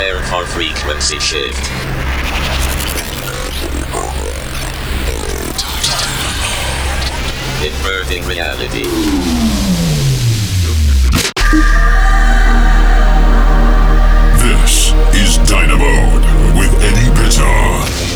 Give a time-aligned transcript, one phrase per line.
[0.00, 1.58] Prepare for frequency shift.
[7.62, 8.84] Inverting reality.
[14.38, 16.24] This is Dinamode
[16.58, 18.09] with Eddie Bitar.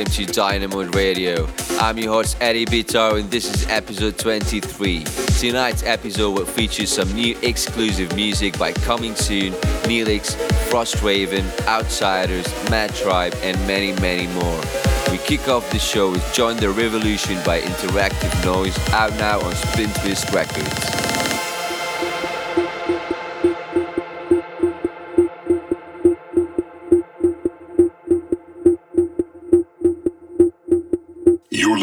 [0.00, 1.46] Welcome to Dinamode Radio.
[1.78, 5.04] I'm your host Eddie Bitar and this is episode 23.
[5.38, 10.36] Tonight's episode will feature some new exclusive music by Coming Soon, Neelix,
[10.70, 14.60] Frost Raven, Outsiders, Mad Tribe and many many more.
[15.10, 19.54] We kick off the show with Join the Raveolution by Interactive Noise out now on
[19.54, 20.99] Spin Twist Records.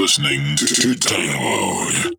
[0.08, 2.17] Listening to Dinamode.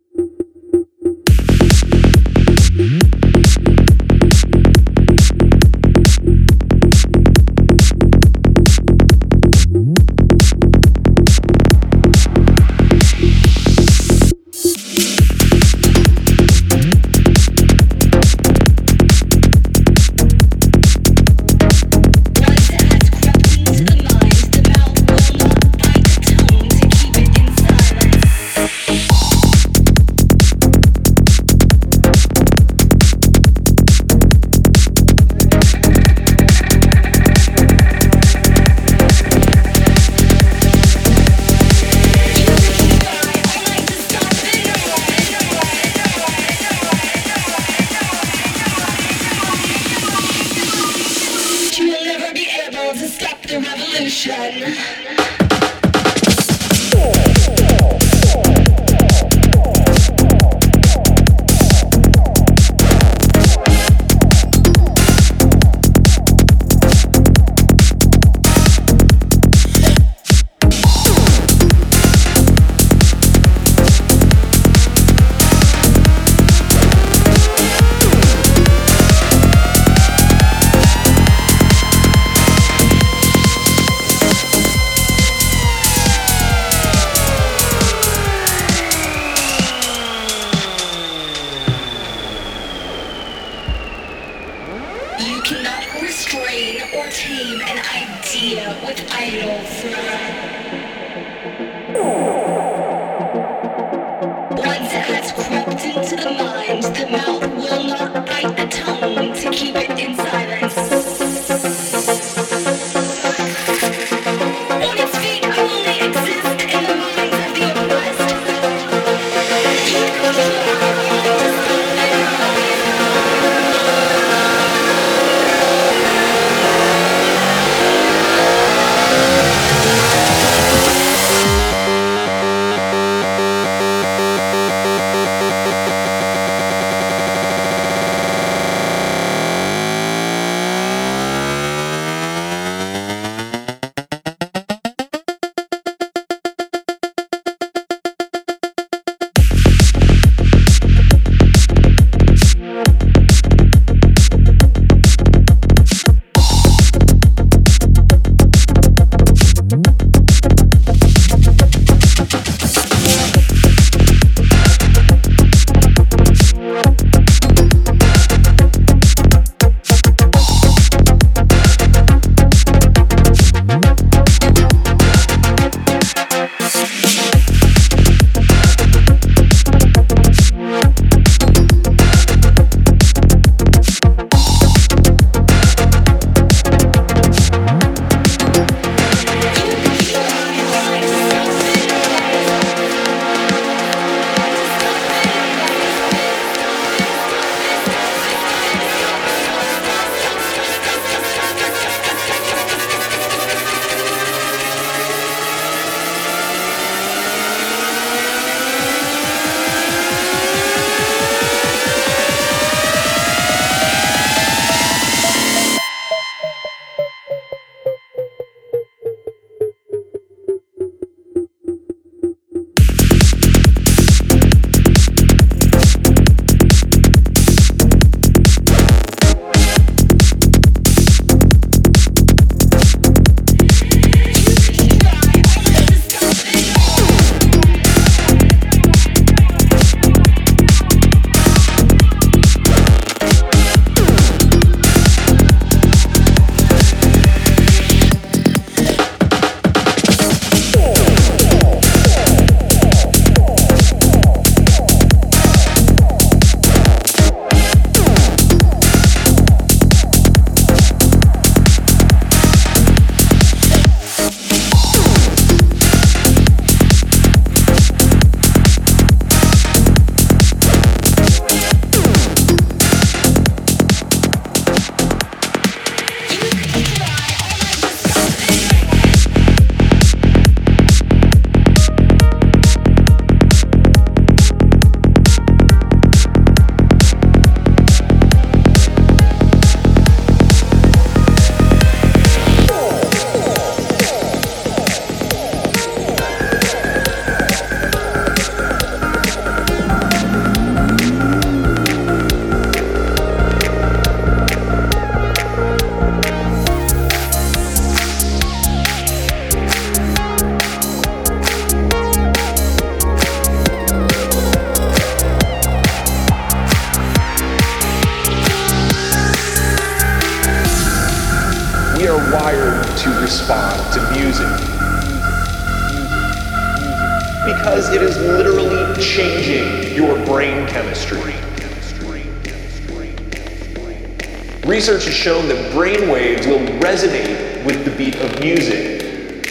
[335.19, 339.43] Shown that brain waves will resonate with the beat of music.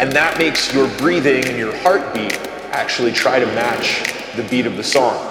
[0.00, 2.38] And that makes your breathing and your heartbeat
[2.72, 5.27] actually try to match the beat of the song.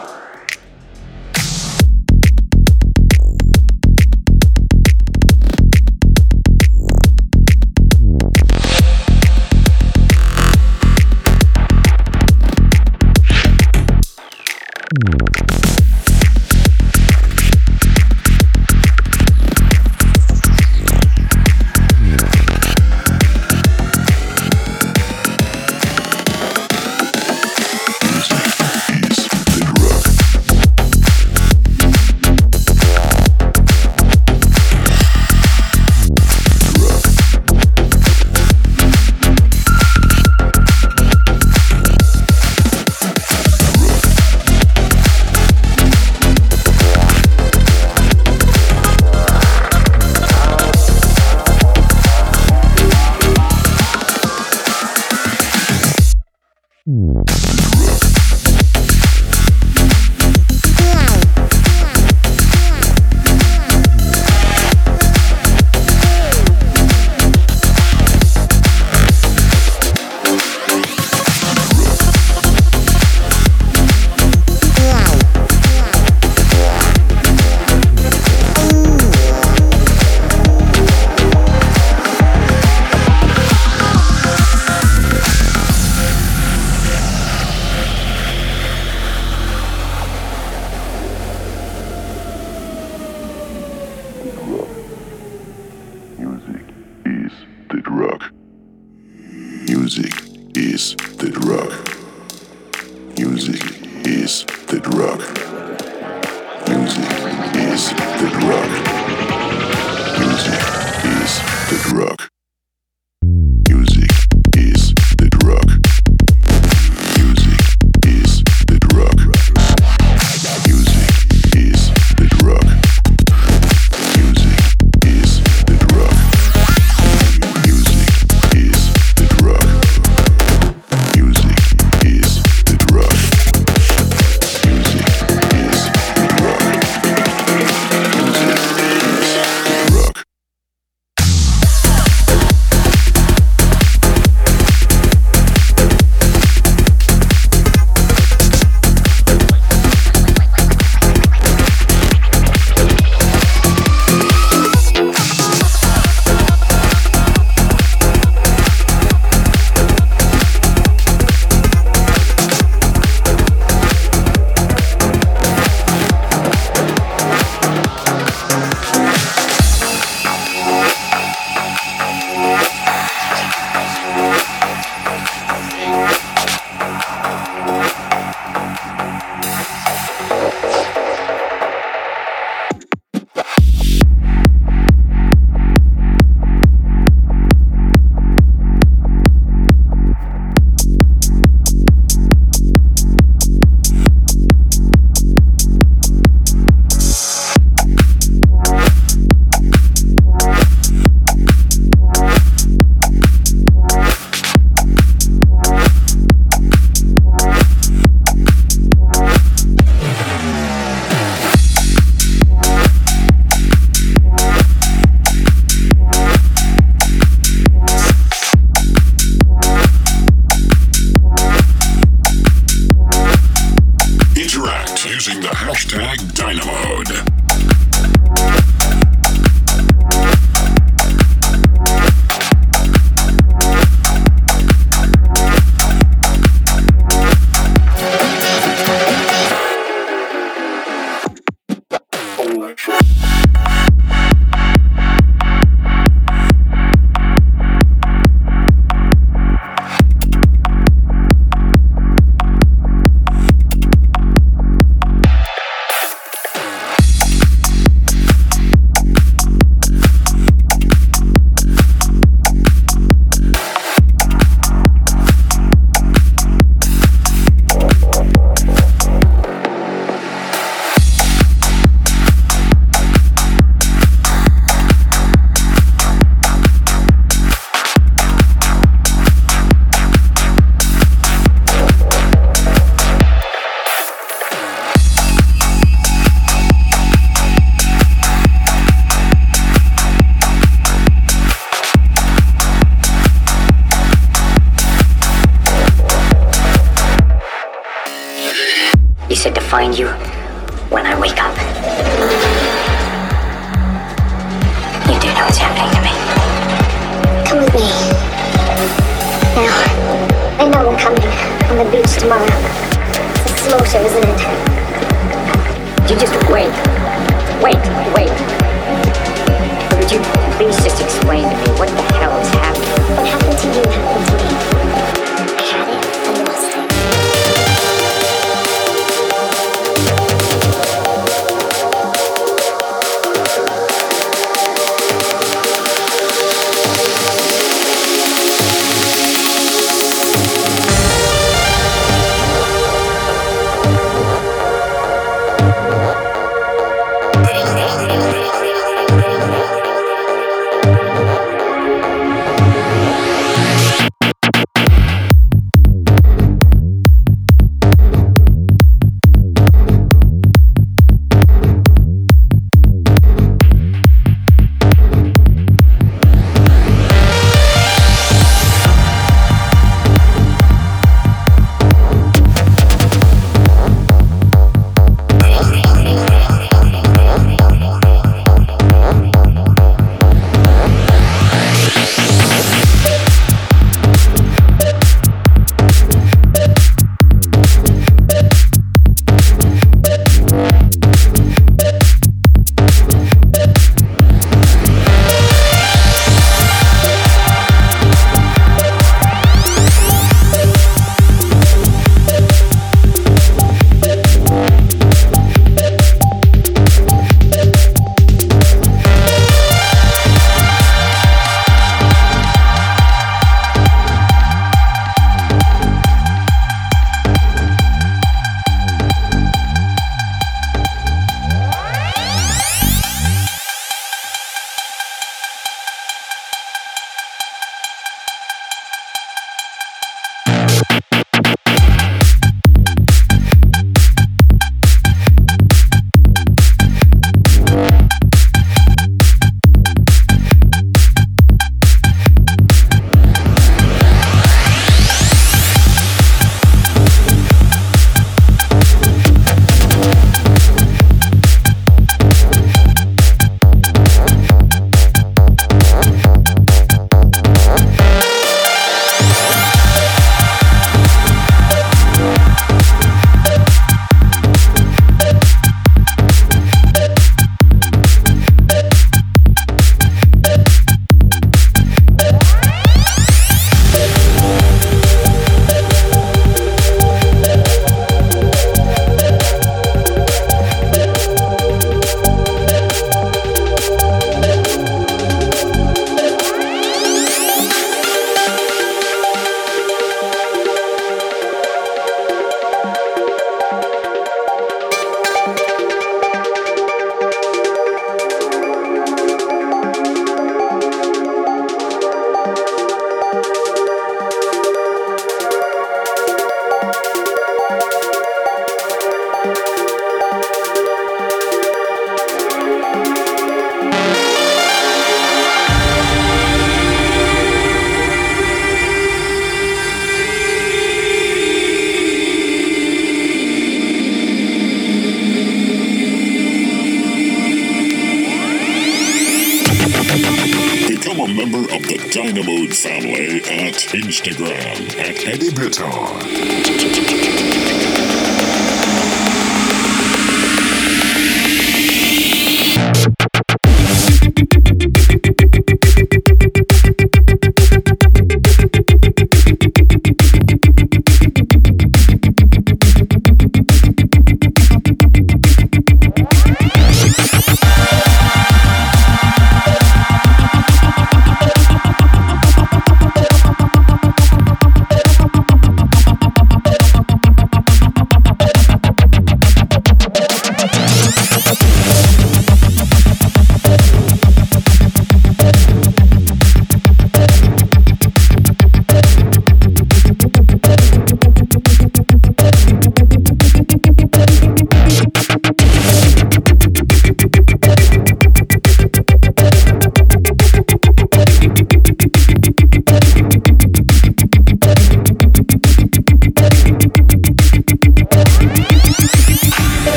[242.59, 243.06] Network.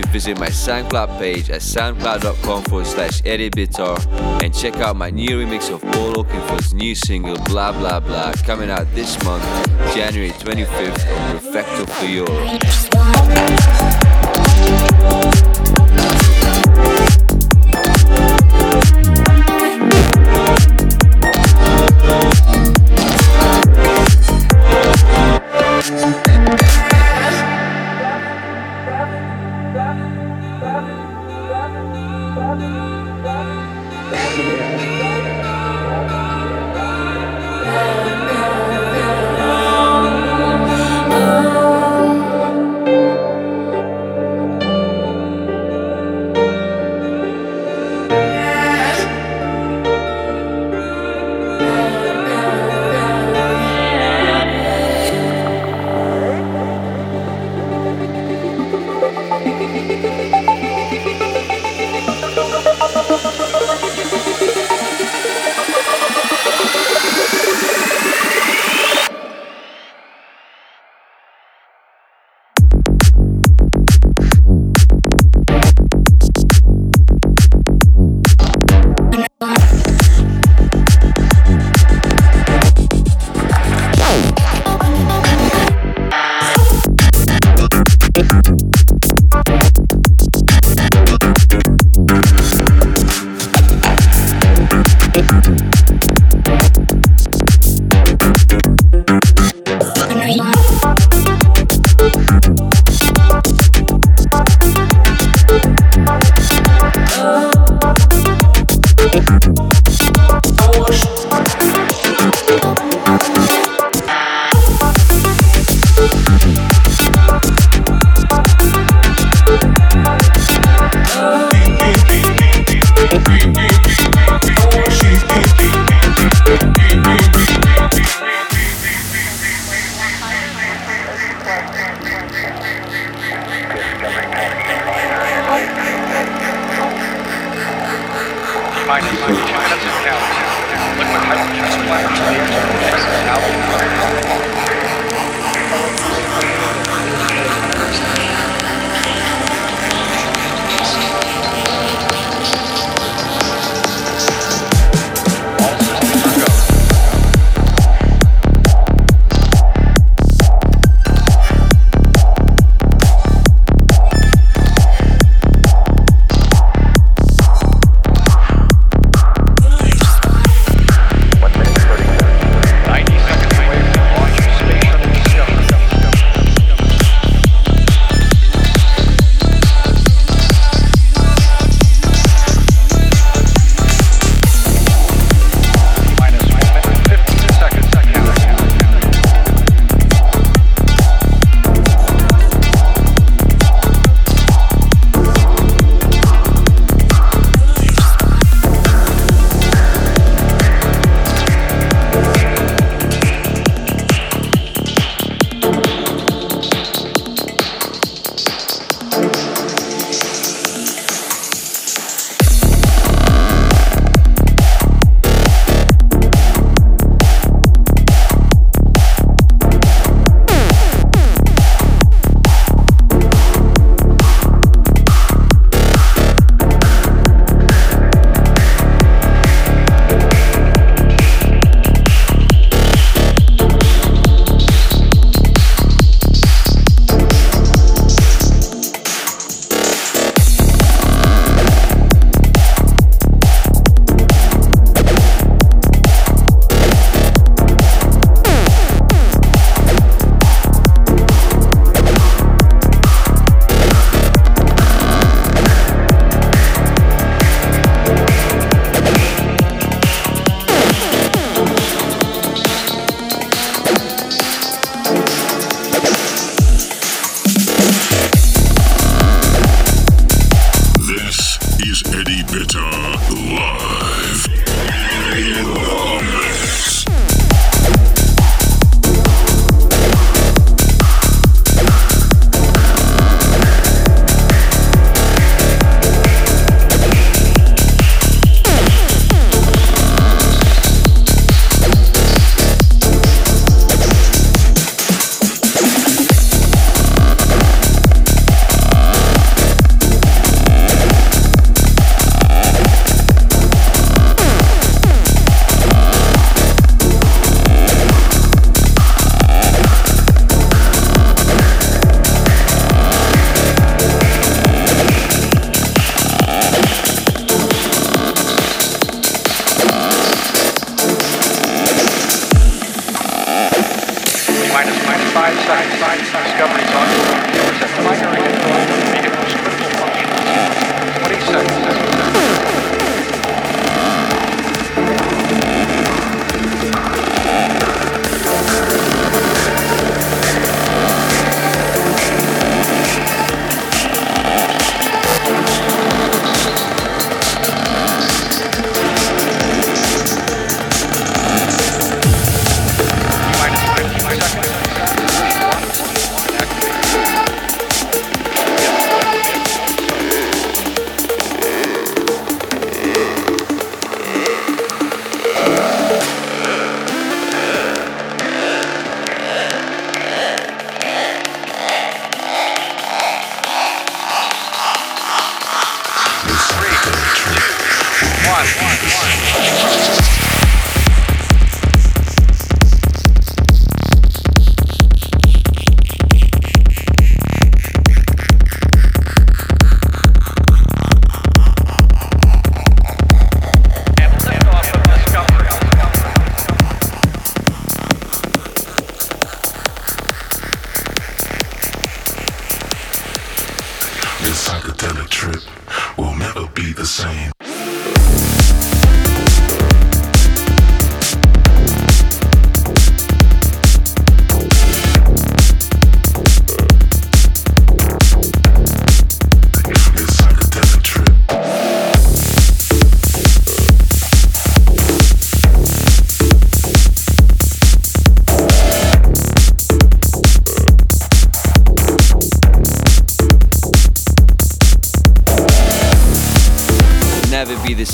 [0.00, 4.00] To visit my SoundCloud page at soundcloud.com forward slash Eddie Bitar
[4.42, 8.70] and check out my new remix of Paul Oakenfold's new single Blah Blah Blah coming
[8.70, 9.44] out this month,
[9.94, 13.79] January 25th on Perfecto Fluoro.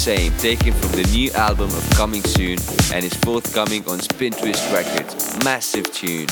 [0.06, 2.58] Same, taken from the new album of Coming Soon
[2.94, 5.36] and is forthcoming on Spin Twist Records.
[5.42, 6.28] Massive tune.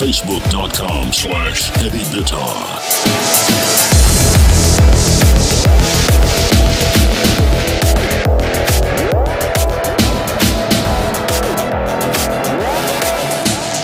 [0.00, 2.80] facebook.com slash Eddie Bitar.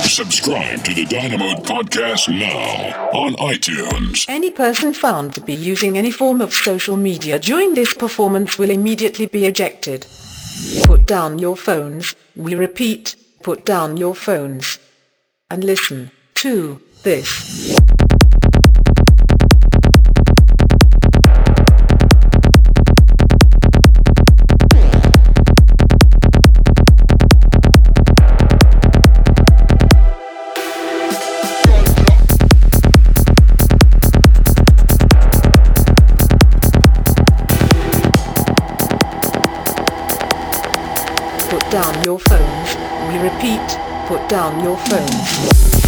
[0.08, 4.24] Subscribe to the Dinamode Podcast now on iTunes.
[4.26, 8.70] Any person found to be using any form of social media during this performance will
[8.70, 10.06] immediately be ejected.
[10.84, 12.14] Put down your phones.
[12.34, 14.78] We repeat, put down your phones.
[15.48, 17.78] And listen to this.
[41.48, 42.76] Put down your phones.
[43.08, 45.85] We repeat, put down your phones.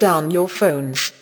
[0.00, 1.19] Down your phones.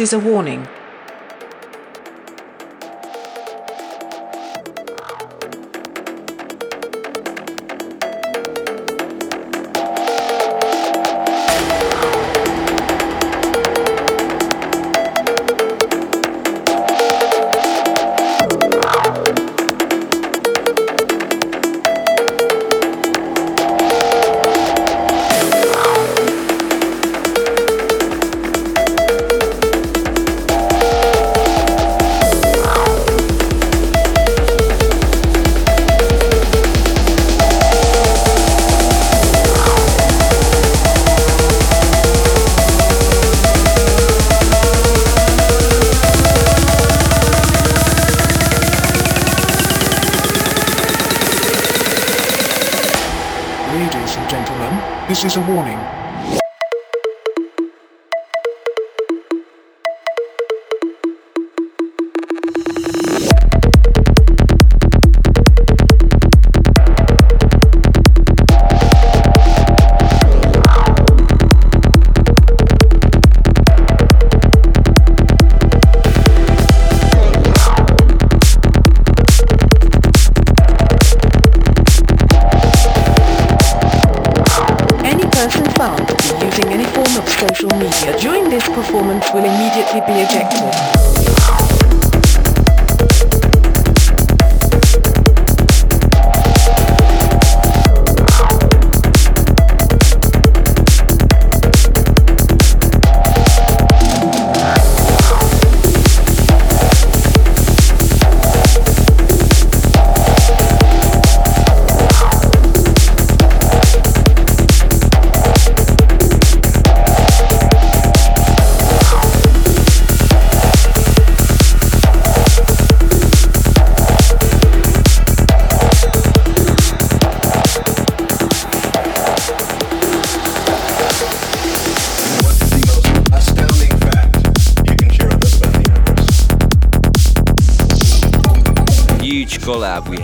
[0.00, 0.69] Is a warning.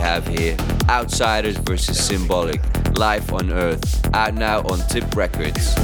[0.07, 0.55] Have here.
[0.89, 2.61] Outsiders versus Symbolic.
[2.97, 4.09] Life on Earth.
[4.15, 5.75] Out now on Tip Records.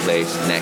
[0.00, 0.59] Time, same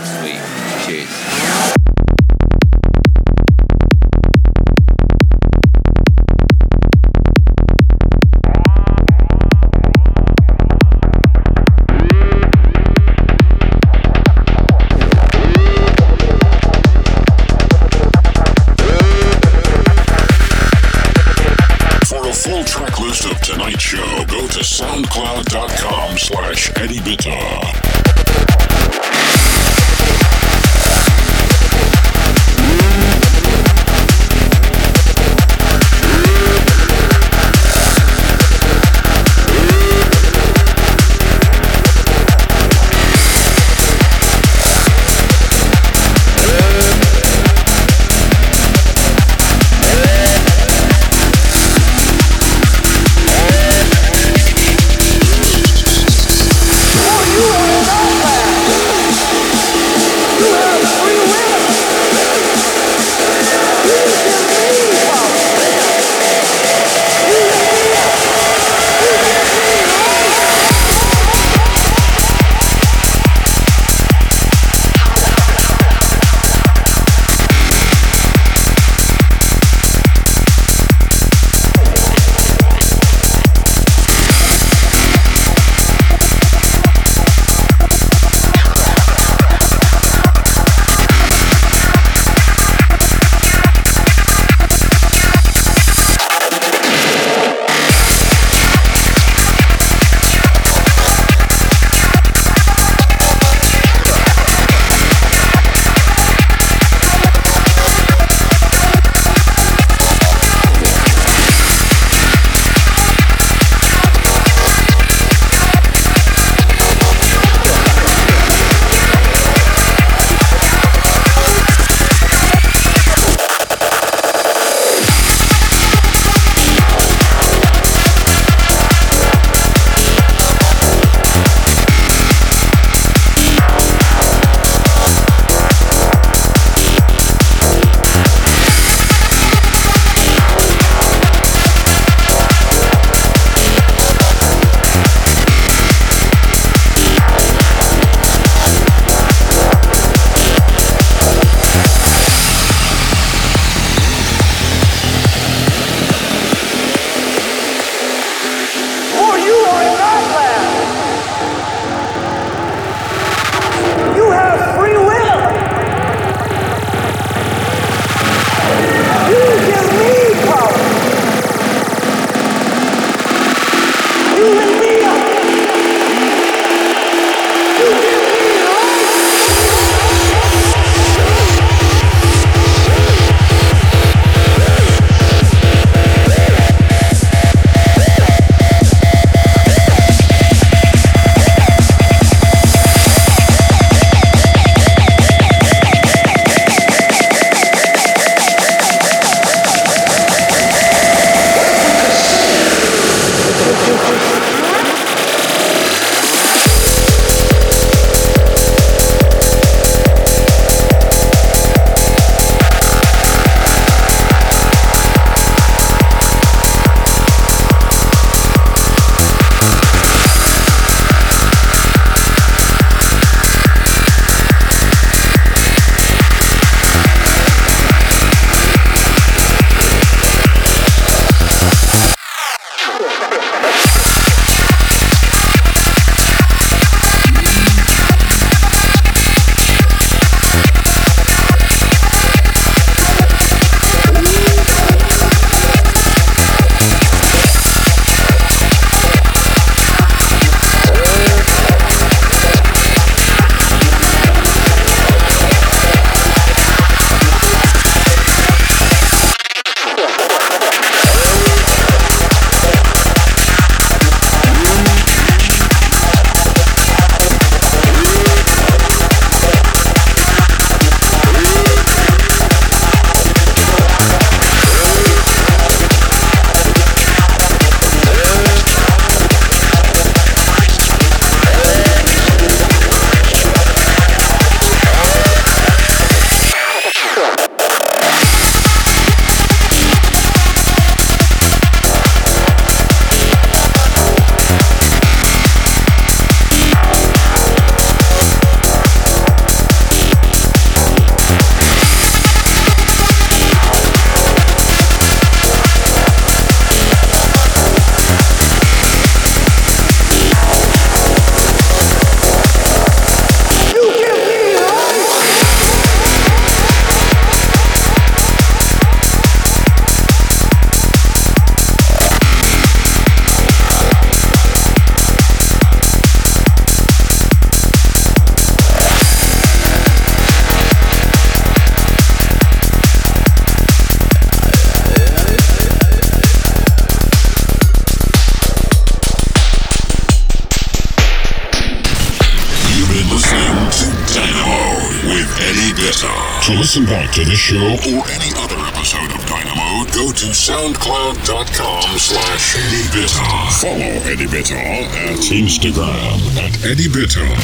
[347.18, 353.50] to this show or any other episode of Dinamode, go to soundcloud.com slash Eddie Bitar.
[353.60, 357.34] Follow Eddie Bitar at Instagram at Eddie Bitar.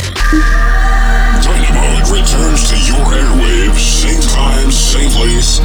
[1.42, 5.58] Dinamode returns to your airwaves, same time, same place.